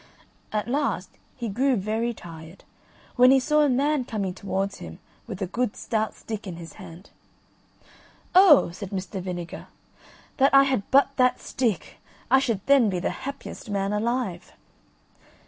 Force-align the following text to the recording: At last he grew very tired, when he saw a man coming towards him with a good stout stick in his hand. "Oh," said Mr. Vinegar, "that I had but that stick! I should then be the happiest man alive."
At 0.51 0.67
last 0.67 1.11
he 1.35 1.47
grew 1.47 1.75
very 1.75 2.11
tired, 2.11 2.63
when 3.17 3.29
he 3.29 3.39
saw 3.39 3.61
a 3.61 3.69
man 3.69 4.03
coming 4.03 4.33
towards 4.33 4.79
him 4.79 4.97
with 5.27 5.43
a 5.43 5.45
good 5.45 5.75
stout 5.77 6.15
stick 6.15 6.47
in 6.47 6.55
his 6.55 6.73
hand. 6.81 7.11
"Oh," 8.33 8.71
said 8.71 8.89
Mr. 8.89 9.21
Vinegar, 9.21 9.67
"that 10.37 10.51
I 10.55 10.63
had 10.63 10.81
but 10.89 11.15
that 11.17 11.39
stick! 11.39 11.99
I 12.31 12.39
should 12.39 12.65
then 12.65 12.89
be 12.89 12.97
the 12.97 13.11
happiest 13.11 13.69
man 13.69 13.93
alive." 13.93 14.53